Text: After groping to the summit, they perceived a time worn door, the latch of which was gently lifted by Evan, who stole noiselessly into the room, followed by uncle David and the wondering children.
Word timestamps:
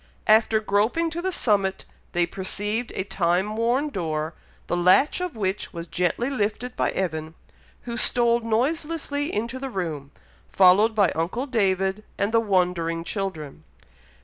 After 0.25 0.59
groping 0.59 1.11
to 1.11 1.21
the 1.21 1.31
summit, 1.31 1.85
they 2.13 2.25
perceived 2.25 2.91
a 2.95 3.03
time 3.03 3.55
worn 3.55 3.89
door, 3.89 4.33
the 4.65 4.75
latch 4.75 5.21
of 5.21 5.35
which 5.35 5.73
was 5.73 5.85
gently 5.85 6.27
lifted 6.27 6.75
by 6.75 6.89
Evan, 6.89 7.35
who 7.83 7.97
stole 7.97 8.39
noiselessly 8.39 9.31
into 9.31 9.59
the 9.59 9.69
room, 9.69 10.09
followed 10.49 10.95
by 10.95 11.11
uncle 11.11 11.45
David 11.45 12.03
and 12.17 12.31
the 12.31 12.39
wondering 12.39 13.03
children. 13.03 13.63